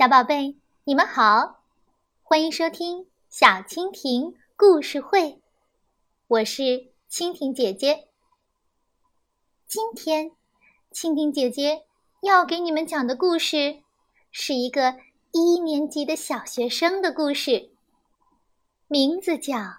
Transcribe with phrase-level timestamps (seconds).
[0.00, 1.60] 小宝贝，你们好，
[2.22, 5.42] 欢迎收听小蜻蜓故事会，
[6.26, 8.08] 我是蜻蜓姐姐。
[9.66, 10.32] 今天，
[10.90, 11.84] 蜻蜓姐姐
[12.22, 13.82] 要给你们讲的故事，
[14.32, 14.96] 是一个
[15.32, 17.68] 一年级的小学生的故事，
[18.88, 19.58] 名字叫《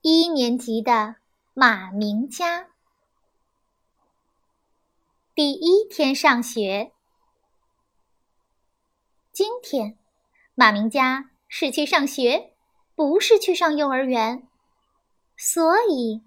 [0.00, 1.16] 一年级的
[1.52, 2.60] 马明佳》。
[5.34, 6.92] 第一天上学。
[9.32, 9.96] 今天，
[10.54, 12.52] 马明佳是去上学，
[12.94, 14.46] 不是去上幼儿园，
[15.38, 16.22] 所以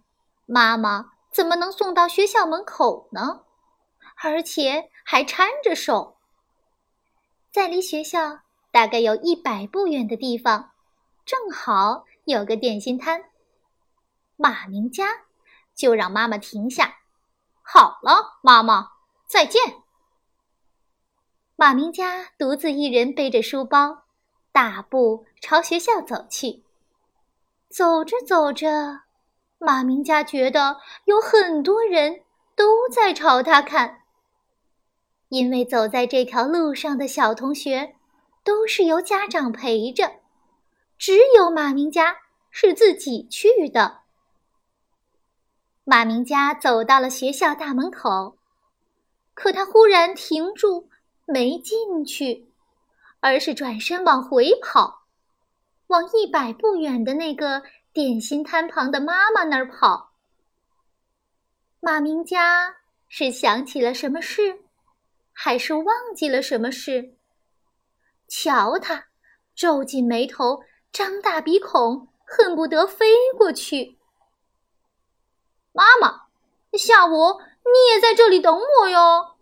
[0.48, 3.44] 妈妈怎么能送到学校门口呢？
[4.24, 6.18] 而且还搀着手。
[7.52, 8.40] 在离学校
[8.72, 10.72] 大概有一百步远的地方，
[11.26, 13.26] 正好有个点心摊。
[14.36, 15.06] 马明佳
[15.76, 16.98] 就让妈妈停下。
[17.62, 18.94] 好了，妈妈，
[19.28, 19.62] 再见。
[21.58, 24.04] 马明佳独自一人背着书包，
[24.52, 26.64] 大步朝学校走去。
[27.70, 29.04] 走着走着，
[29.58, 32.24] 马明佳觉得有很多人
[32.58, 34.02] 都在朝他看。
[35.30, 37.96] 因为走在这条路上的小同学
[38.44, 40.12] 都是由家长陪着，
[40.98, 42.18] 只有马明佳
[42.52, 44.00] 是自己去的。
[45.86, 48.38] 马明佳走到了学校大门口，
[49.34, 50.90] 可他忽然停住。
[51.26, 52.52] 没进去，
[53.20, 55.06] 而是转身往回跑，
[55.88, 60.12] 往一百步远的那个点心摊旁的妈妈那儿跑。
[61.80, 62.76] 马明家
[63.08, 64.60] 是想起了什么事，
[65.34, 67.16] 还是忘记了什么事？
[68.28, 69.06] 瞧他
[69.56, 73.06] 皱紧眉头，张大鼻孔，恨不得飞
[73.38, 73.98] 过去。
[75.72, 76.24] 妈妈，
[76.74, 79.35] 下午你也在这里等我哟。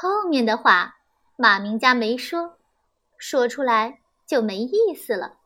[0.00, 0.94] 后面的话，
[1.34, 2.56] 马明家没说，
[3.16, 5.38] 说出来就没意思了。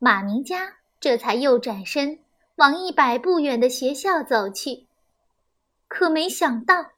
[0.00, 2.18] 马明家这才又转身
[2.56, 4.88] 往一百步远的学校走去，
[5.86, 6.90] 可没想到，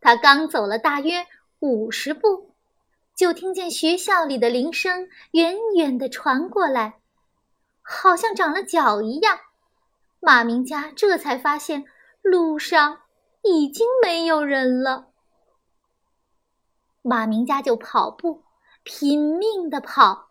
[0.00, 1.24] 他刚走了大约
[1.60, 2.56] 五十步，
[3.14, 6.98] 就听见学校里的铃声远远的传过来，
[7.82, 9.38] 好像长了脚一样。
[10.18, 11.84] 马明家这才发现
[12.20, 13.02] 路上。
[13.48, 15.08] 已经没有人了，
[17.02, 18.42] 马明佳就跑步，
[18.82, 20.28] 拼命的跑，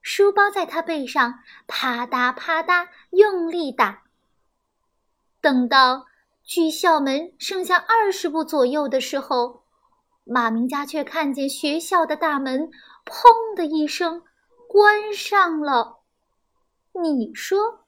[0.00, 4.02] 书包在他背上啪嗒啪嗒用力打。
[5.40, 6.06] 等到
[6.42, 9.62] 距校门剩下二十步左右的时候，
[10.24, 12.70] 马明佳却看见学校的大门
[13.06, 14.22] “砰”的一声
[14.68, 15.98] 关上了。
[16.92, 17.84] 你说，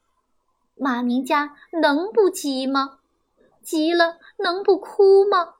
[0.75, 2.99] 马明佳能不急吗？
[3.65, 4.19] 急了。
[4.37, 5.55] 能不哭吗？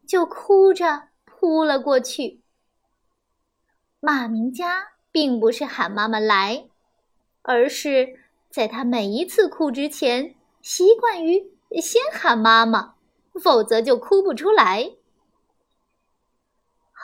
[0.07, 2.41] 就哭着扑了过去。
[3.99, 6.69] 马明佳并不是喊妈妈来，
[7.41, 8.19] 而是
[8.49, 12.95] 在他每一次哭之前，习惯于先喊妈妈，
[13.41, 14.96] 否则就哭不出来。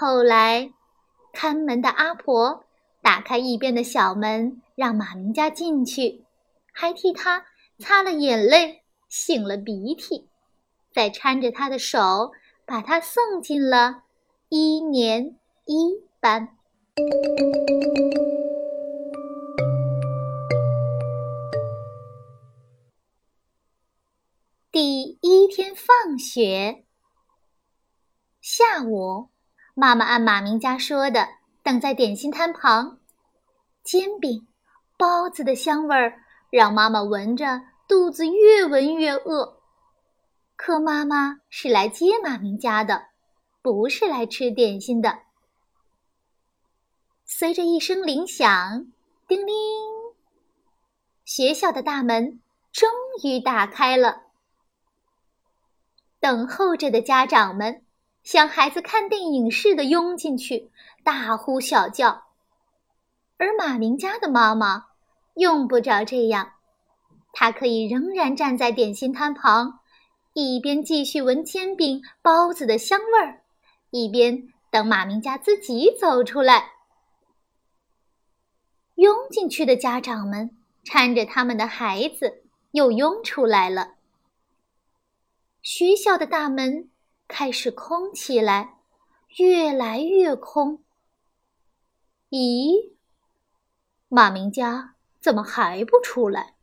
[0.05, 0.73] 后来，
[1.31, 2.65] 看门的阿婆
[3.01, 6.25] 打开一边的小门，让马明佳进去，
[6.73, 7.45] 还替他
[7.79, 10.27] 擦了眼泪、擤了鼻涕，
[10.91, 12.33] 再搀着他的手，
[12.65, 14.03] 把他送进了
[14.49, 16.49] 一年一班。
[24.69, 26.83] 第一天放学，
[28.41, 29.29] 下午。
[29.75, 31.29] 妈妈按马明家说的，
[31.63, 32.99] 等在点心摊旁，
[33.83, 34.47] 煎饼、
[34.97, 39.61] 包子的香味儿让妈妈闻着肚子越闻越饿。
[40.55, 43.07] 可妈妈是来接马明家的，
[43.63, 45.23] 不是来吃点心的。
[47.25, 48.85] 随着一声铃响，
[49.27, 49.55] 叮铃，
[51.25, 52.39] 学校的大门
[52.71, 52.89] 终
[53.23, 54.21] 于打开了。
[56.19, 57.82] 等候着的家长们。
[58.23, 60.71] 像孩子看电影似的拥进去，
[61.03, 62.23] 大呼小叫。
[63.37, 64.85] 而马明家的妈妈
[65.35, 66.53] 用不着这样，
[67.33, 69.79] 她可以仍然站在点心摊旁，
[70.33, 73.41] 一边继续闻煎饼、包子的香味儿，
[73.89, 76.71] 一边等马明家自己走出来。
[78.95, 83.95] 拥进去的家长们搀着他们的孩子又拥出来了。
[85.61, 86.89] 学校的大门。
[87.35, 88.77] 开始空起来，
[89.39, 90.83] 越来越空。
[92.29, 92.93] 咦，
[94.07, 96.53] 马明家怎么还不出来？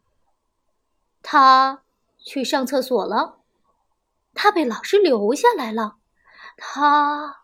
[1.23, 1.83] 他
[2.19, 3.41] 去上厕所了，
[4.33, 5.97] 他被老师留下来了。
[6.57, 7.41] 他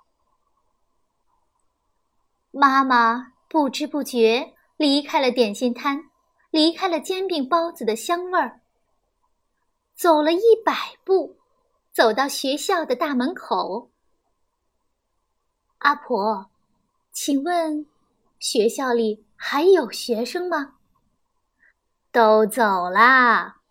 [2.53, 6.11] 妈妈不知不觉离开了点心摊，
[6.53, 8.61] 离开了煎饼包子的香味儿。
[9.97, 11.36] 走了一百步，
[11.97, 13.91] 走到学校的大门口。
[15.79, 16.51] 阿婆，
[17.11, 17.87] 请问
[18.39, 20.75] 学校里还有学生吗？
[22.13, 23.63] 都走啦。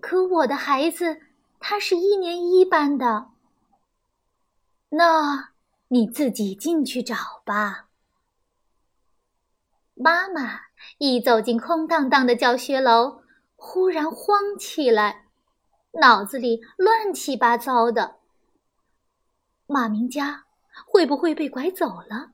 [0.00, 1.20] 可我的孩子，
[1.60, 3.26] 他是一年一班的。
[4.88, 5.50] 那
[5.88, 7.90] 你自己进去找吧。
[9.92, 10.62] 妈妈
[10.96, 13.20] 一走进空荡荡的教学楼，
[13.54, 15.23] 忽然慌起来，
[16.00, 18.16] 脑子里乱七八糟的。
[19.66, 20.44] 马明佳
[20.86, 22.32] 会不会被拐走了？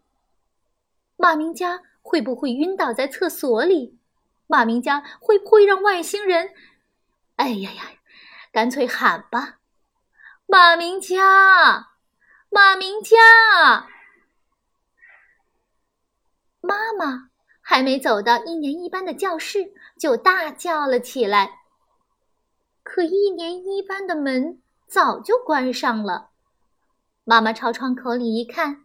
[1.16, 3.98] 马明佳会不会晕倒在厕所里？
[4.46, 6.52] 马明佳会不会让外星人……
[7.36, 7.84] 哎呀呀，
[8.50, 9.58] 干脆喊吧，
[10.46, 11.88] 马明佳！
[12.50, 13.16] 马明佳，
[16.60, 17.30] 妈妈
[17.60, 21.59] 还没走到一年一班的教室，就大叫了起来。
[22.92, 26.30] 可一年一班的门早就关上了。
[27.22, 28.84] 妈妈朝窗口里一看，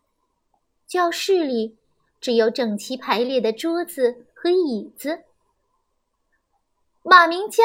[0.86, 1.80] 教室里
[2.22, 5.24] 只有整齐排列的桌子和椅子。
[7.02, 7.64] 马明佳，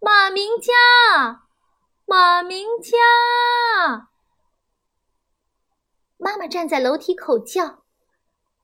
[0.00, 1.42] 马明佳，
[2.04, 4.08] 马明佳。
[6.18, 7.84] 妈妈站在楼梯口叫，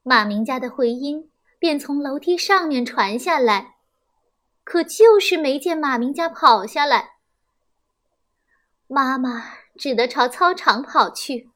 [0.03, 1.31] 马明家的回音
[1.61, 3.77] 便从楼梯上面传下来，
[4.69, 7.13] 可就是没见马明家跑下来。
[8.87, 11.49] 妈妈只得朝操场跑去。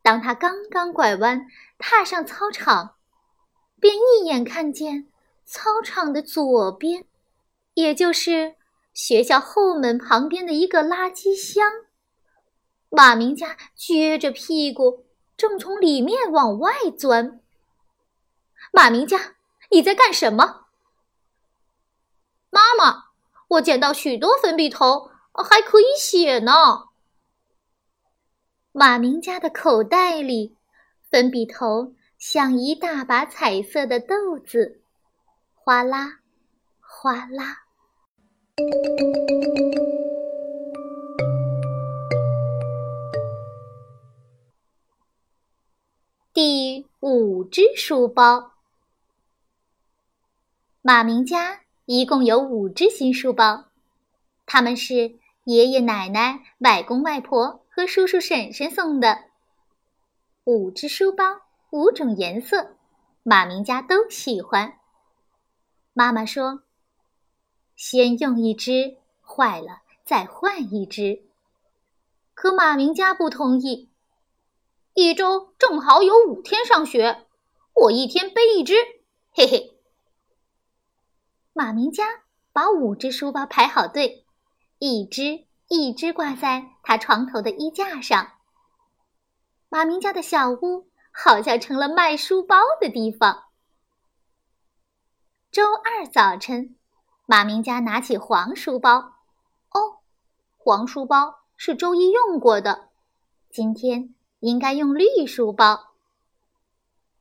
[0.00, 1.46] 当他刚刚拐弯
[1.76, 2.94] 踏上操场，
[3.78, 5.08] 便一眼看见
[5.44, 7.04] 操场的左边，
[7.74, 8.54] 也就是
[8.94, 11.70] 学校后门旁边的一个垃圾箱。
[12.88, 15.04] 马明家撅着屁股，
[15.36, 17.42] 正从里面往外钻。
[18.72, 19.34] 马明家，
[19.70, 20.67] 你在干什么？
[22.50, 23.04] 妈妈，
[23.48, 26.88] 我捡到许多粉笔头，还可以写呢。
[28.72, 30.56] 马明家的口袋里，
[31.10, 34.80] 粉笔头像一大把彩色的豆子，
[35.54, 36.20] 哗啦，
[36.80, 37.64] 哗啦。
[46.32, 48.52] 第五只书包，
[50.82, 53.64] 马明家一共有五只新书包，
[54.44, 59.24] 他们是爷爷奶奶、外公外婆和叔叔婶婶送的。
[60.44, 61.24] 五只书包，
[61.70, 62.76] 五种颜色，
[63.22, 64.80] 马明家都喜欢。
[65.94, 66.60] 妈妈说
[67.74, 71.22] ：“先用一只，坏了再换一只。”
[72.36, 73.88] 可马明家不同意。
[74.92, 77.24] 一周正好有五天上学，
[77.72, 78.74] 我一天背一只，
[79.32, 79.77] 嘿嘿。
[81.58, 82.04] 马明佳
[82.52, 84.24] 把五只书包排好队，
[84.78, 88.34] 一只一只挂在他床头的衣架上。
[89.68, 93.46] 马明家的小屋好像成了卖书包的地方。
[95.50, 96.76] 周二早晨，
[97.26, 99.14] 马明家拿起黄书包，
[99.72, 99.98] 哦，
[100.56, 102.90] 黄书包是周一用过的，
[103.50, 104.14] 今天。
[104.38, 105.94] 应该用绿书包。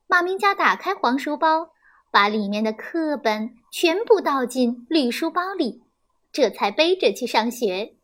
[0.06, 1.72] 马明家打开黄书包，
[2.12, 5.84] 把里面的课本全部倒进绿书包里，
[6.32, 7.96] 这才背着去上学。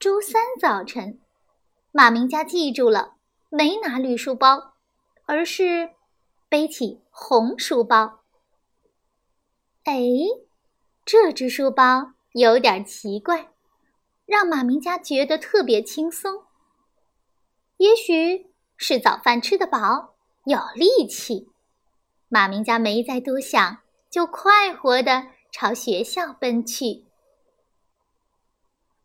[0.00, 1.20] 周三早晨，
[1.92, 3.14] 马明佳记住了，
[3.50, 4.74] 没拿绿书包，
[5.26, 5.90] 而是
[6.48, 8.20] 背起红书包。
[9.84, 10.00] 哎，
[11.04, 13.50] 这只书包有点奇怪，
[14.26, 16.42] 让马明佳觉得特别轻松。
[17.76, 21.51] 也许是早饭吃得饱，有力气。
[22.32, 27.04] 马明家没再多想，就快活地朝学校奔去。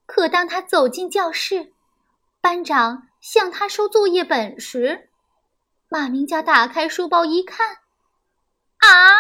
[0.05, 1.74] 可当他走进教室，
[2.39, 5.10] 班长向他收作业本时，
[5.89, 7.79] 马明家打开书包一看，
[8.77, 9.12] 啊，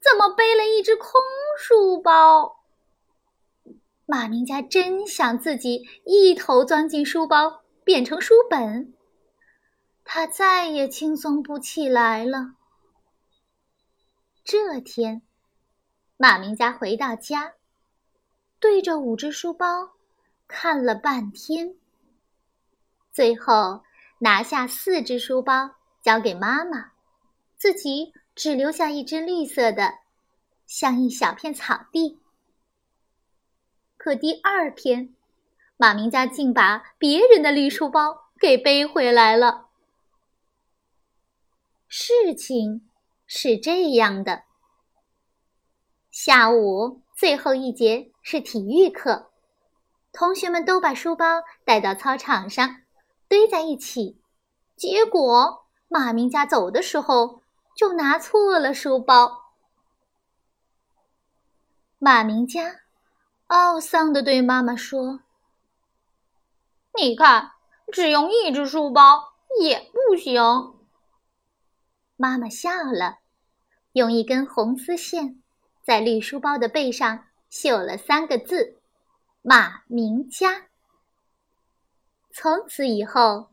[0.00, 1.20] 怎么背了一只空
[1.58, 2.64] 书包？
[4.06, 7.64] 马明家真想自己一头钻进书包。
[7.84, 8.94] 变成书本，
[10.04, 12.54] 他再也轻松不起来了。
[14.50, 15.20] 这天，
[16.16, 17.52] 马明佳回到家，
[18.58, 19.90] 对着五只书包
[20.46, 21.76] 看了半天，
[23.12, 23.84] 最后
[24.20, 26.92] 拿下四只书包交给妈妈，
[27.58, 29.98] 自己只留下一只绿色的，
[30.66, 32.18] 像一小片草地。
[33.98, 35.14] 可第二天，
[35.76, 39.68] 马明家竟把别人的绿书包给背回来了。
[41.86, 42.87] 事情
[43.28, 44.42] 是这样的：
[46.10, 49.30] 下午最后一节是体育课，
[50.12, 52.82] 同学们都把书包带到操场上，
[53.28, 54.20] 堆在一起。
[54.74, 57.42] 结果马明家走的时候
[57.76, 59.52] 就拿错了书包。
[61.98, 62.80] 马明家。
[63.48, 65.20] 懊丧地对妈妈说
[66.98, 67.52] ：“你看，
[67.90, 70.42] 只用一只书包也不行。”
[72.14, 73.17] 妈妈笑了，
[73.98, 75.42] 用一根红丝线
[75.84, 78.78] 在绿书包的背上绣了三个字
[79.42, 80.68] ：“马明家。”
[82.32, 83.48] 从此以后，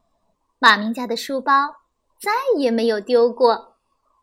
[0.60, 1.78] 马明家的书包
[2.20, 3.76] 再也没有丢过，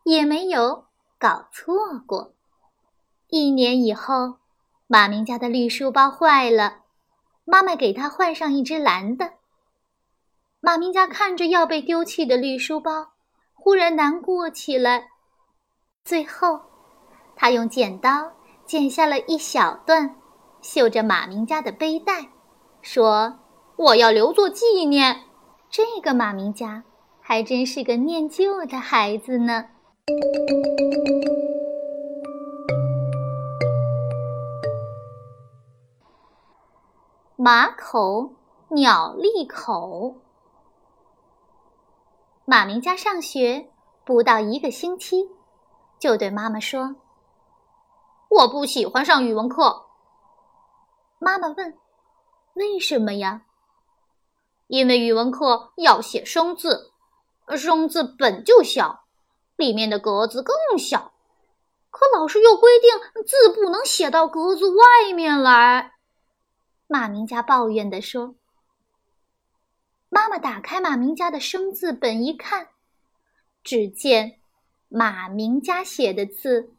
[0.05, 0.85] 也没有
[1.19, 2.33] 搞错过。
[3.27, 4.39] 一年以后。
[4.85, 6.81] 马明家的绿书包坏了，
[7.45, 9.33] 妈妈给他换上一只蓝的。
[10.59, 13.13] 马明家看着要被丢弃的绿书包，
[13.53, 15.12] 忽然难过起来。
[16.05, 16.59] 最后，
[17.33, 18.33] 他用剪刀
[18.65, 20.17] 剪下了一小段，
[20.61, 22.27] 绣着马明家的背带，
[22.81, 23.39] 说
[23.77, 25.23] ：“我要留作纪念。”
[25.71, 26.83] 这个马明家
[27.21, 29.69] 还真是个念旧的孩子呢。
[37.37, 38.33] 马口
[38.67, 40.17] 鸟立口。
[42.43, 43.69] 马明家上学
[44.03, 45.29] 不到一个星期，
[46.03, 46.97] 就对妈妈说
[48.27, 49.85] ：“我不喜欢上语文课。”
[51.17, 51.77] 妈妈问
[52.55, 53.43] ：“为什么呀
[54.67, 56.91] ？”“因为语文课要写生字，
[57.55, 59.05] 生字本就小，
[59.55, 61.13] 里面的格子更小，
[61.89, 65.93] 可老师又规定字不能写到格子外面来。”
[66.87, 68.35] 马明家抱怨地说
[70.11, 72.67] ：“妈妈打开马明家的生字本一看，
[73.63, 74.41] 只见
[74.93, 76.71] 马明家写的字，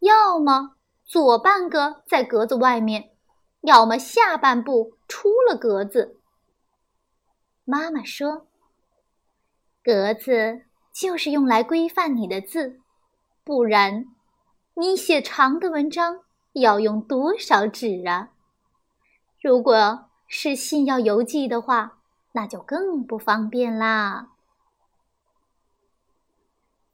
[0.00, 3.12] 要么左半个在格子外面，
[3.62, 6.20] 要么下半部出了格子。”
[7.64, 8.48] 妈妈说
[9.82, 12.80] ：“格子就是用来规范你的字，
[13.42, 14.04] 不然
[14.74, 16.20] 你写长的文章
[16.52, 18.28] 要用多少纸啊？”
[19.40, 22.00] 如果是信要邮寄的话，
[22.32, 24.33] 那就更不方便啦。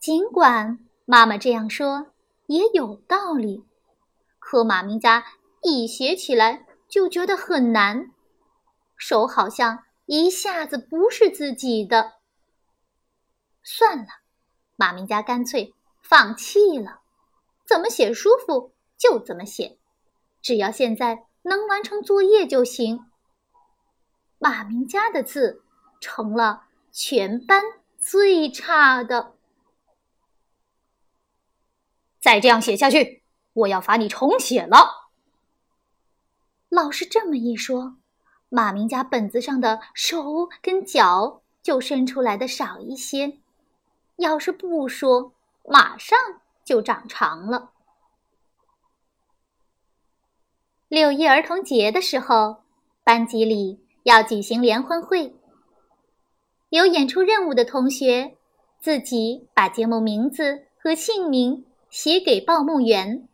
[0.00, 2.06] 尽管妈妈这样说
[2.46, 3.64] 也有道理，
[4.38, 5.24] 可马明家
[5.62, 8.10] 一写起来就觉得很难，
[8.96, 12.14] 手好像一下子不是自己的。
[13.62, 14.06] 算了，
[14.76, 17.00] 马明家干脆放弃了，
[17.66, 19.78] 怎么写舒服就怎么写，
[20.42, 21.26] 只要现在。
[21.42, 23.06] 能完成作业就行。
[24.38, 25.62] 马明家的字
[25.98, 27.62] 成了全班
[27.98, 29.36] 最差的。
[32.20, 33.22] 再这样写下去，
[33.54, 35.10] 我要罚你重写了。
[36.68, 37.96] 老师这么一说，
[38.48, 43.40] 马明家本子上的手跟脚就伸出来的少一些；
[44.16, 45.32] 要是不说，
[45.64, 46.18] 马上
[46.64, 47.72] 就长长了。
[50.88, 52.64] 六一儿童节的时候，
[53.02, 55.34] 班级里要举行联欢会。
[56.68, 58.36] 有演出任务的同学，
[58.80, 63.28] 自己把节目名字和姓名写给报幕员。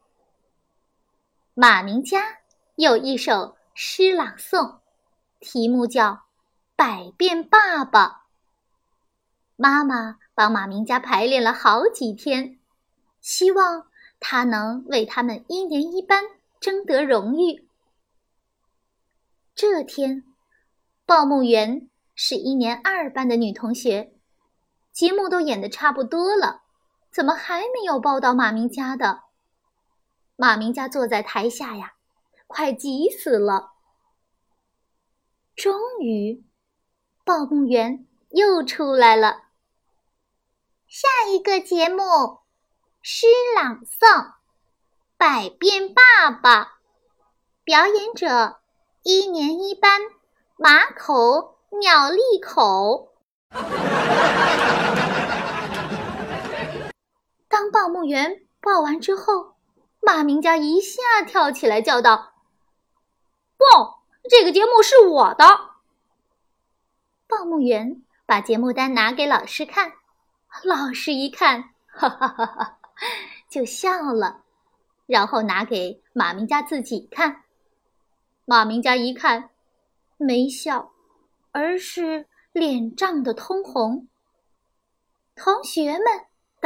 [1.55, 2.39] 马明家
[2.75, 4.79] 有一首诗朗诵，
[5.39, 6.11] 题目叫
[6.75, 8.09] 《百变爸爸》。
[9.57, 12.59] 妈妈帮马明家排练了好几天，
[13.21, 13.87] 希望
[14.19, 16.25] 他能为他们一年一班。
[16.59, 17.69] 争得荣誉。
[19.55, 20.25] 这天，
[21.05, 24.15] 报幕员是一年二班的女同学，
[24.91, 26.63] 节目都演的差不多了，
[27.17, 29.23] 怎么还没有报到马明家的？
[30.37, 31.95] 马明家坐在台下呀，
[32.47, 33.71] 快急死了。
[35.55, 36.45] 终于，
[37.25, 39.45] 报幕员又出来了。
[40.87, 42.03] 下一个节目，
[43.01, 44.35] 诗朗诵。
[45.17, 46.81] 百变爸爸，
[47.65, 48.61] 表演者
[49.05, 50.03] 一年一班
[50.59, 53.15] 马口鸟立口。
[57.57, 59.55] 当报幕员报完之后，
[60.01, 62.35] 马明家一下跳起来叫道
[63.57, 63.65] ：“不，
[64.29, 65.47] 这个节目是我的！”
[67.27, 69.95] 报幕员把节目单拿给老师看，
[70.65, 72.79] 老师一看，哈哈哈哈，
[73.49, 74.43] 就笑了，
[75.07, 77.45] 然后拿给马明家自己看。
[78.45, 79.49] 马明家一看，
[80.19, 80.93] 没笑，
[81.53, 84.09] 而是脸涨得通红。
[85.35, 86.05] 同学们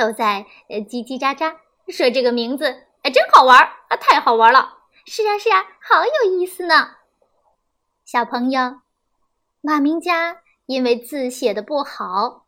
[0.00, 1.54] 都在呃叽叽喳喳
[1.88, 4.78] 说这个名字哎真好玩啊，太好玩了！
[5.04, 6.92] 是啊是啊，好有意思呢。
[8.06, 8.80] 小朋友，
[9.60, 12.46] 马明家因为字写的不好，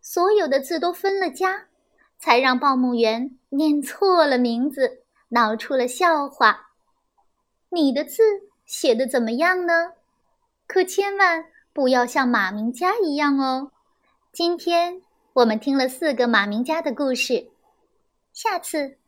[0.00, 1.66] 所有的字都分了家，
[2.18, 6.70] 才让报幕员念错了名字，闹出了笑话。
[7.68, 8.22] 你的字
[8.66, 9.92] 写的怎么样呢？
[10.66, 13.70] 可千万不要像马明家一样哦。
[14.32, 17.50] 今天我们听了四个马明家的故事，
[18.32, 18.98] 下次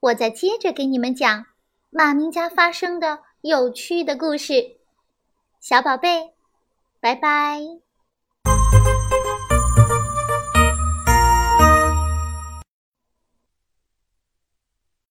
[0.00, 1.46] 我再接着给你们讲
[1.90, 4.78] 马明家发生的有趣的故事。
[5.60, 6.32] 小宝贝，
[7.00, 7.87] 拜拜。